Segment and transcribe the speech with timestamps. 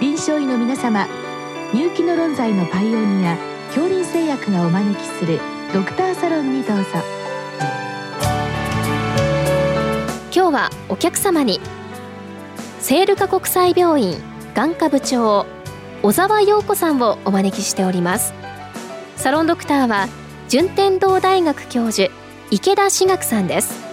[0.00, 1.06] 臨床医の皆様
[1.74, 5.38] 入気の論剤のパイオニア恐林製薬がお招きする
[5.74, 6.84] ドクターサロンにどうぞ。
[10.34, 11.60] 今日はお客様に
[12.78, 14.16] セールカ国際病院
[14.54, 15.44] 眼科部長
[16.02, 18.32] 小沢陽子さんをお招きしております。
[19.16, 20.08] サロンドクターは
[20.48, 22.10] 順天堂大学教授
[22.50, 23.89] 池田志学さんです。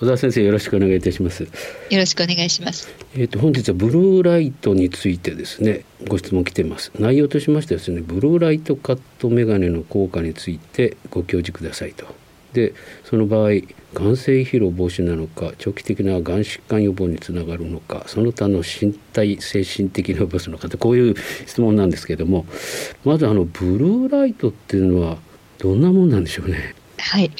[0.00, 1.42] 小沢先生よろしくお願いいたします。
[1.42, 1.50] よ
[1.90, 2.88] ろしくお願いします。
[3.14, 6.90] えっ、と本日はブルーライトについてですねご質問来てます。
[6.98, 12.06] 内容としましてですねブルーライトカットメガネの効果についてご教示くださいと。
[12.54, 12.72] で
[13.04, 13.50] その場合
[13.92, 21.14] 眼性疲労防止なのか長期的な眼疾患予防につながるのかその他の身体精神的なボスの方こういう
[21.46, 22.46] 質問なんですけれども
[23.04, 25.18] まずあのブルーライトっていうのは
[25.58, 26.74] どんなもんなんでしょうね。
[26.96, 27.30] はい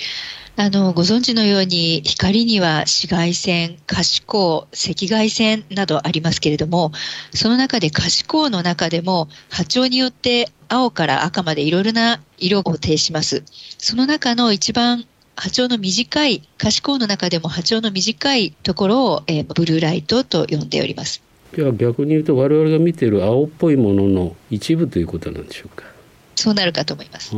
[0.62, 6.92] あの、ご存知のように、光には紫外線、可視光、赤外線などありますけれども、
[7.32, 13.42] その中で可視光の中でも、波長によって青から赤までいろいろな色を呈します。
[13.78, 21.22] その中の一番波長の短い、可視光の中でも波長の短いところを、えー、ブルーライトと呼んでおります。
[21.56, 25.84] じゃあ逆に言うと我々が見ている青っぽいものの一部ということなんでしょうか？
[26.36, 27.34] そうなるかと思います。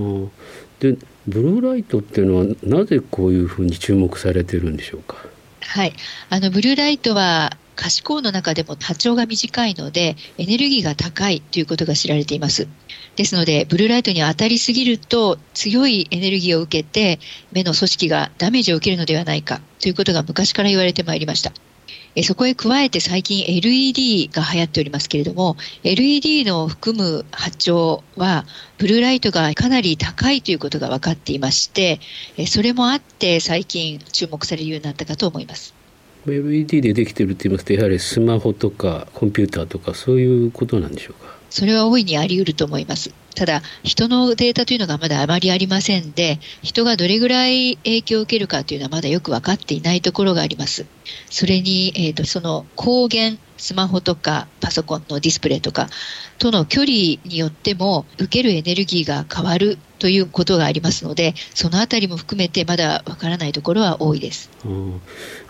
[0.80, 5.16] でブルーライトっていうのはなぜこういうふうに注目されてるんでしょうか？
[5.60, 5.92] はい。
[6.30, 12.68] あのブルーライトは可視光の中でも波長が短いのでエネルギーが高いということが知られています。
[13.16, 17.18] ですのでブルーライトに当たりすぎると強いエネルギーを受けて
[17.52, 21.52] 目の組織がダメージを受けるのではないかということが昔から言われてまいりました。
[22.14, 28.44] えそこへ加えて最近 LED が流行っておりますけれども LED の含む波長は
[28.78, 32.00] ブルーライトがかなり高いということが分かっていまして
[32.46, 35.74] それもあって最近注目されるようになったかと思います。
[36.27, 41.42] LED でできてるって言いますとやはりスマホとかコンピューターとかそういうことなんでしょうか？
[41.52, 43.13] それは大いにあり得ると思います。
[43.35, 50.86] ただ、人のデータというのがまだあまりありませんで、人がどれぐらい影響を受けるかというのはまだよく分かっていないところがあります。
[51.29, 55.89] それに、えーと、その光源、スマホとかパソコンのディスプレイとか
[56.39, 56.92] との距離
[57.24, 64.51] によっても受けるエネルギーが変わるということがありますので、そのあたりも含めてまだわからないところは多いです。
[64.64, 64.68] あ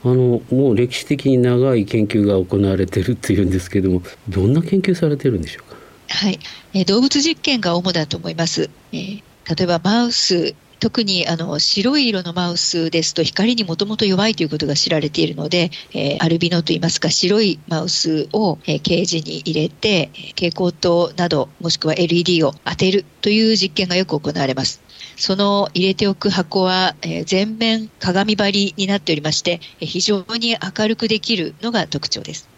[0.09, 5.72] のもう歴史的に長い研究が行われているっていうんですけれども、どんな研究されてるんでしょうか？
[6.13, 6.39] はい、
[6.75, 8.69] え、動物実験が主だと思います。
[8.93, 9.23] えー、
[9.57, 24.83] 例えばマウス特にあの白い色のマウスですと光にもともと弱いということが知られているので、えー、アルビノといいますか白いマウスを、えー、ケージに入れて蛍光灯などもしくは LED を当てるという実験がよく行われます。
[25.17, 32.49] その入れておく箱は、えー、全面鏡張りになっておりまして、え、非常に明るくできるのが特徴です。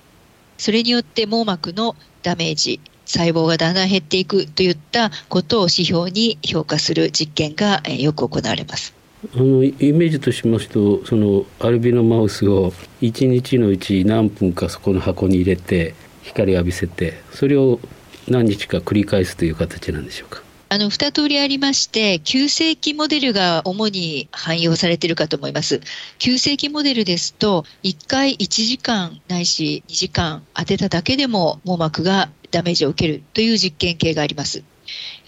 [0.57, 8.95] それによって網膜のダメージ、細胞がだんだん減っていくといったことを指標に評価する実験がよく行われます。
[9.35, 17.81] あのイメージとしますとそのアルビノマウスを1日のうち何分かそこの箱に入れて光浴びせてそれを
[18.29, 20.43] 何日か繰り返すという形なんでしょうか？
[20.71, 25.81] あの、二通りありまして、急性期モデルが主に汎用されているかと思います。
[26.19, 34.63] 急性期モデルですと、1回1時間ないし2時間当てただけでも網膜がダメージを受けるという実験系があります。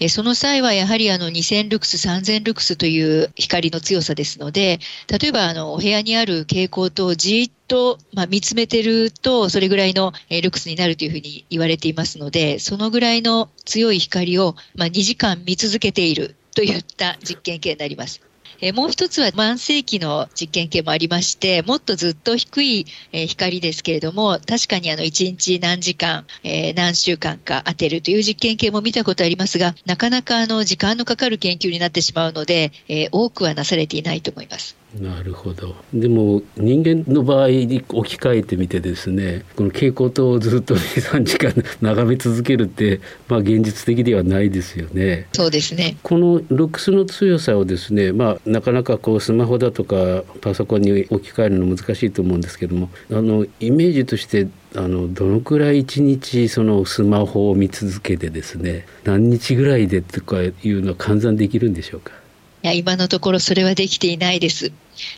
[0.09, 4.79] その際はやはりあの2000ルクス、3000ルクスという光の強さですので、
[5.09, 18.21] 例えばあのお部屋にある蛍光灯をじっと、ま、見つめてると、それぐらいのルクスになるというふうに言われていますので、そのぐらいの強い光を、ま、2時間見続けているといった実験系になります。
[18.61, 34.75] えもう一つは慢性期の実験系もありまして、もっとずっと低い、え光ですけれども、確かにあの1日何時間、えー、何週間か当てるという実験系も見たことありますが、なかなかあの時間のかかる研究になってしまうので、えー、多くはなされていないと思います。
[34.95, 35.75] なるほど。
[35.93, 45.27] でも人間の場合に置き換えてみてですねこの蛍光灯をずっと23時間眺め続けるってまあ現実的ではないですよね。
[45.33, 45.97] そうですね。
[46.03, 62.13] このルックスの強さをですね、まあ、なかなかこうスマホだとかパソコンに置き換えるの難しいと思うんですけどもあのイメージとしてあのどのくらい一日そのスマホを見続けてですね何日ぐらいでとかいうのは換算できるんでしょうか？
[62.63, 64.71] いや今のところそれはできていないです。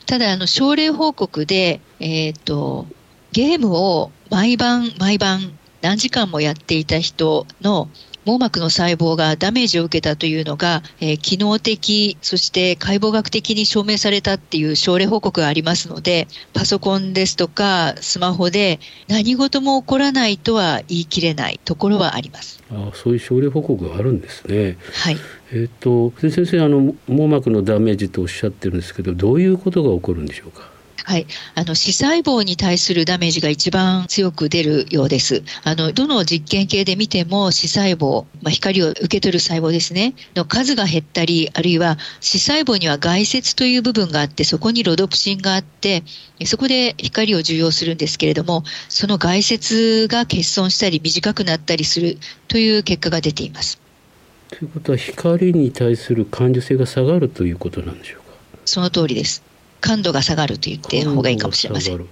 [0.06, 2.86] ただ、あの症例報告で、えーと、
[3.32, 7.90] ゲームを毎晩毎晩何時間もやっていた人の
[8.26, 22.62] 網膜の細胞がダメージを受けたというのが、えー、機能的、そして解剖学的に証明されたっていう症例報告がありますので、パソコンですとかスマホで何事も起こらないとは言い切れないところはあります。
[22.72, 24.78] あそういう症例報告があるんですね。
[24.94, 25.18] はい。
[25.52, 30.70] えっ、ー、と先生あの網膜のダメージとおっしゃってるんですけど、どういうことが起こるんでしょうか？
[31.06, 31.26] はい、
[31.56, 35.42] あの視細胞に対するダメージが一番強く出るようです。
[35.64, 46.04] あのどの実験系で見ても視細胞、まあ、光を受け取る細胞ですねの数が減ったり、あるいは視細胞には外節という部分があって、そこにロドプシンがあって、
[46.46, 53.80] そこで光を受容するんですけれども、その外節が欠損したり短くなったりするという結果が出ています。
[54.50, 58.38] ということは光に対する感受性が下がるということなんでしょうか？
[58.66, 59.44] その通りです。
[59.82, 62.06] 感度が下がると言って方がいいかもしれません。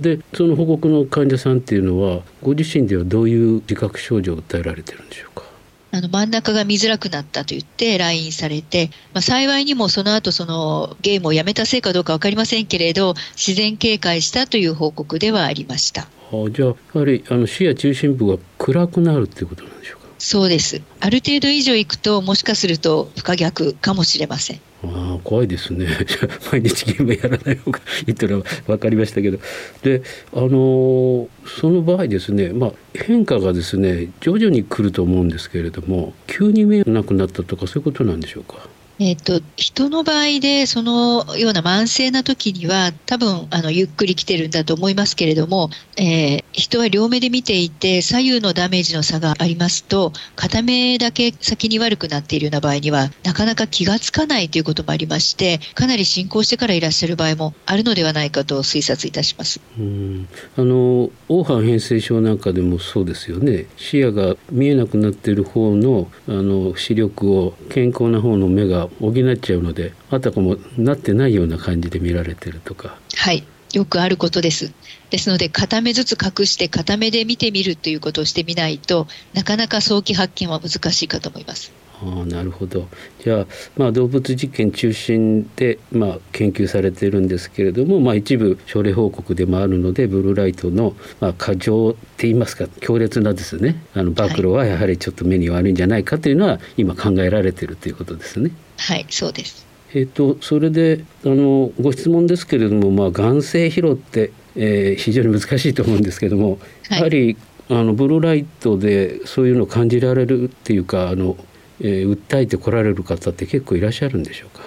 [0.00, 5.44] でその報告の患者さんっていうのはご自身ではどういう自覚症状を訴えられてるんでしょうか？
[5.92, 16.02] あの真ん中が見づらくなったと言って来院されて、まあ、幸いにもその後そのゲームをやめたせいかどうか分かりませんけれど自然警戒したという報告ではありました。
[16.02, 16.06] あ
[16.50, 20.01] じゃあやはりあの視野中心部が暗くなるっていうことなんでしょうか？
[20.24, 20.80] そうです。
[21.00, 24.60] ある程度以上いくともしかすると不可逆かもしれません。
[24.84, 25.86] あ怖いですね
[26.52, 29.38] 毎日ゲームやらない方がいいっていうのは分かりましたけど
[29.82, 30.02] で
[30.32, 31.28] あの
[31.60, 38.68] その場合ですね、まあ、変化がですね徐々に来ると思うんですけれども急に見えなくなったとかそういうことなんでしょうか？
[38.98, 59.60] えっ、と、人の場合で、そのような慢性な時には、多分、あの、ゆっくり来てるんだと思いますけれども、えー、人は両目で見ていて、左右のダメージの差がありますと、片目だけ先に悪くなっているような場合には、なかなか気がつかないということもありまして、かなり進行してからいらっしゃる場合もあるのではないかと推察いたします。
[59.78, 63.66] うんあの、黄斑変性症なんかでもそうですよね。
[63.78, 72.98] 視野が見えなくなっている方の、あの、視力を健康な方の目が補っちゃうのであたかもなってないような感じで見られてるとか。
[73.14, 74.72] はいよくあることです。
[75.10, 81.72] ですので、片目ずつ隠して片目で見てみるということをしてみないとなかなか早期発見は難しいかと思います。
[82.04, 82.88] あなるほど
[83.20, 83.46] じゃあ、
[83.76, 98.50] まあ、動物実験中心で、まあ、研究されているんですけれども、まあ、一部症例報告でもあるのでブルーライトの、まあ、過剰って言いますか強烈なですねあの暴露はやはりちょっと目に悪いんじゃないかというのは、今考えられているということですね。
[98.78, 106.58] はいそうですえーと、それであのご質問ですけれども、まあ、眼性疲労って、えー、非常に難しいと思うんですけども、
[106.88, 107.36] はい、やはり
[107.68, 111.36] あのブルーライトでそういうのを感じられるっていうかあの
[111.84, 114.62] えー、訴えてこられる方って結構いらっしゃるんでしょうか？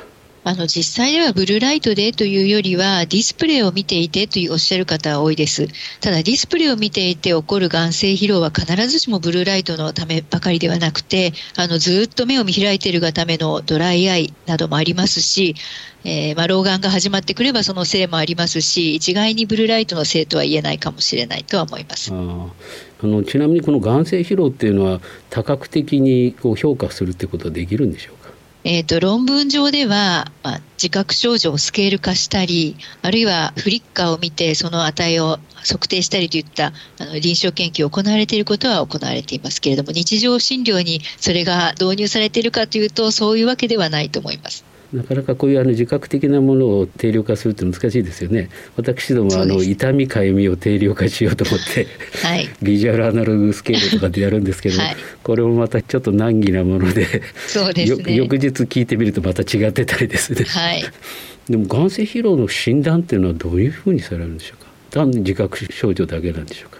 [0.47, 5.67] あの実際ではブルーライトでというよりはディスプレイを見ていてというおっしゃる方は多いです。
[6.01, 15.55] ただディスプレイを見ていて起こる眼性疲労は必ずしもブルーライトのためばかりではなくてあのずっと目を見開いているがためのドライアイなどもありますし、
[16.03, 22.13] えー、まあ、老眼が始まってくればそのせいもありますし一概にブルーライトのせいとは言えないかもしれないとは思います。
[22.13, 25.01] あのちなみにこの眼性疲労っていうのは
[25.31, 28.24] 多角的にこう評価するってことはできるんでしょうか？
[28.67, 44.65] えーと、論文上では、まあ、自覚症状をスケール化したりあるいはフリッカーを見てその値を測定したりといったあの臨床研究を行われていることは行われていますけれども日常診療にそれが導入されているかというとそういうわけではないと思います。
[44.93, 48.49] なかなかこういうあの自覚的なものを定量化するって難しいですよね。
[48.75, 51.87] 私どもあの痛みかゆみを定量化しようと思って、
[52.23, 60.45] はい、 ビジュアルアナログスケールとかでやるんですけど、はい、これもまたちょっと難儀なものでそうですね、翌日聞いてみるとまた違ってたりですね。
[60.45, 60.83] はい、
[61.49, 64.69] でも眼性疲労の診断っていうのはどういうふうにされるんでしょうか？
[64.91, 66.79] 単に自覚症状だけなんでしょうか？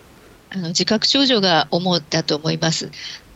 [0.52, 2.90] あの自覚症状が主だと思います。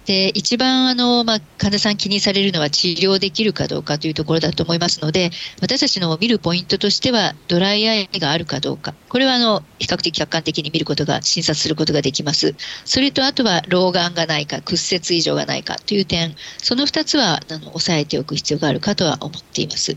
[0.10, 5.30] で一番あの、まあ、患者さん気にされるのは治療できるかどうかというところだと思いますので
[5.62, 8.96] 私たちの見るポイントとしてはドライアイがあるかどうか。
[9.08, 12.56] これはあの比較的客観的に見ることが診察することができます。
[12.86, 16.36] それとあとは老眼がないか屈折異常がないかという点。
[16.58, 19.96] その2つはあの抑えておく必要があるかとは思っています。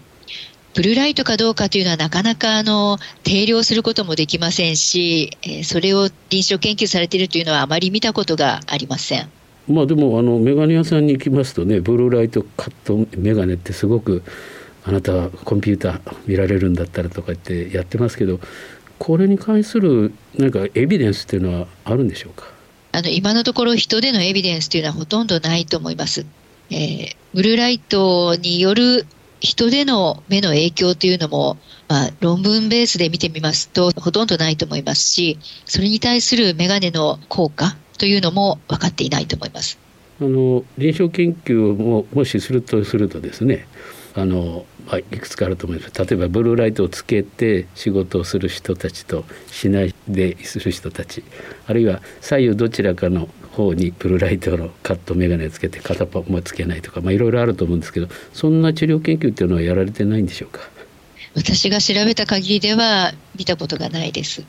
[0.75, 5.31] ブルーライトかどうかというのはなかなかあの定量することもできませんし、
[5.65, 9.42] それを臨床研究されているというのはあまり見たことがありません。
[9.69, 14.23] まあでもあのメガネ屋さんに行きますとねブルーライトカットメガネってすごく
[14.85, 18.41] あなたはコンピューター見られるんだったらとか言ってやってますけど
[18.99, 22.47] これに関する何かエビデンスっていうのはあるんでしょうか？
[22.93, 26.27] あの今のところ人でのエビデンスというのはほとんどないと思います。
[26.71, 29.07] えー、ブルーライトによる
[29.41, 39.79] 人での目の影響というのも、まあ、論文ベースで見てみますとほとんどないと思いますしそれに対するメガネの効果というのも分かっていないと思います。
[40.21, 43.67] あの臨床研究をもしするとするとですね
[44.15, 51.25] あの、まあ、いくつかあると思います例えばブルーライトをつけて仕事をする人たちとしないでする人たち
[51.67, 60.61] あるいは左右どちらかの方にブルーライトのカット眼鏡をつけて片っぽもつけないとか、まあ、いろいろあると思うんですけどそんな治療研究っていうのはやられてないんでしょうか？
[61.35, 64.45] 私が調べた限りでは見たことがないです。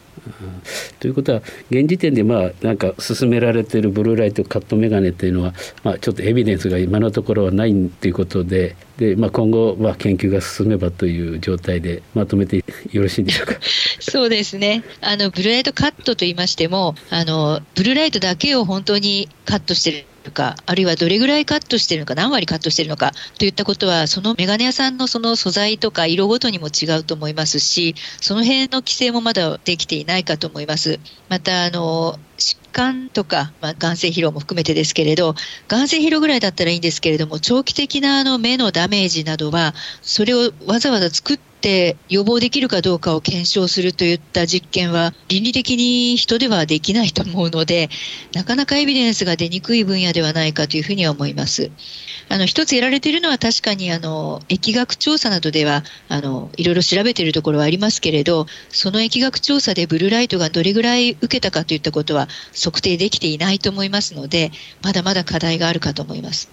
[1.00, 5.54] ということは現時点でまあなんか進められているブルーライトカットメガネっていうのは、
[5.84, 13.56] まあ、ちょっとエビデンスが今のところはないということでで、まあ、今後、まあ、研究が進めばという状態でまとめてよろしいでしょうか。
[14.00, 14.84] そうですね。
[15.02, 20.06] あのブルーライトカットといいましてもあのブルーライトだけを本当にカットしてる。
[20.24, 31.00] るか、あるいはどれぐらいカットしてるのか、何割カットしてるのかといったことは、そのメガネ屋さんのその素材とか色ごとにも違うと思いますし、その辺の規制もまだできていないかと思います。
[31.30, 35.36] また、あの、疾患とか、まあ、眼性疲労も含めてですけれど、
[35.68, 47.90] 眼性疲労ぐらいだったらいいんですけれども、長期的なあの目のダメージなどは、それをわざわざ作ってって予防できるかどうかを検証するといった実験は倫理的に人ではできないと思うので
[48.36, 51.72] なかなかエビデンスが出にくい分野ではないかというふうには思います。
[52.28, 64.52] あの一つやられているのは確かにあの疫学調査などではあのいろいろ調べているところはありますけれどその疫学調査でブルーライトがどれぐらい受けたかといったことは測定できていないと思いますので
[64.82, 66.50] まだまだ課題があるかと思います。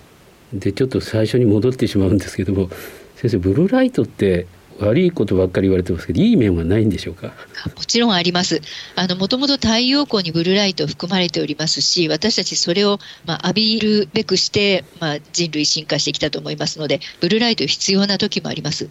[0.52, 2.68] でちょっと最初に戻ってしまうんですけども
[3.16, 4.46] 先生ブルーライトって
[4.80, 7.32] 悪いことばっかり言われてますけどいい面はないんでしょうか？
[7.76, 8.60] もちろんあります。
[8.96, 18.88] あのもともと太陽光にブルーライト含まれておりますし私たちそれを、まあ、浴びるべくして、まあ、人類進化してきたと思いますのでブルーライト必要な時もあります。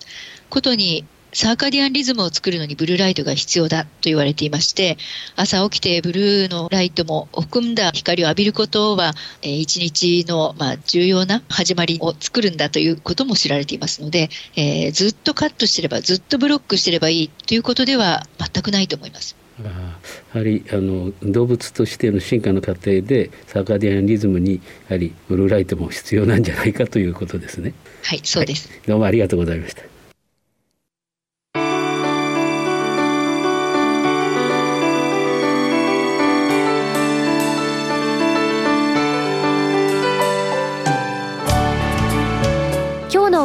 [0.49, 4.97] ことにサーカディアンリズムを作るのにブルーライトが必要だと言われていまして、
[5.35, 19.35] 朝起きてブルーのライトも含んだ光を浴びることは、えー、一日の、まあ、重要な始まりを作るんだということも知られていますので、えー、ずっとカットしてれば、ずっとブロックしてればいいということでは全くないと思います。
[19.63, 19.71] や
[20.39, 27.73] はりあの動物としての進化の過程でサーカディアンリズムにやはりブルーライトも必要なんじゃないかということですね。
[28.03, 29.98] はい、そうです、はい、どうもありがとうございました。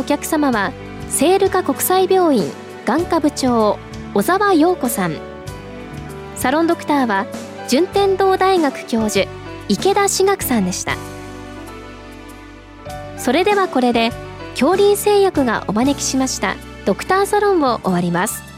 [0.04, 0.70] お客様は
[1.08, 2.44] セールカ国際病院
[2.84, 3.78] 眼科部長
[4.12, 5.16] 小沢陽子さん。
[6.36, 7.24] サロンドクターは
[7.68, 9.26] 順天堂大学教授
[9.66, 10.98] 池田志学さんでした。
[13.16, 14.10] それではこれで
[14.50, 18.53] 恐林製薬がお招きしましたドクターサロンを終わります。